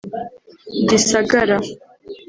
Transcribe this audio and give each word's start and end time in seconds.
Gisagara 0.89 1.57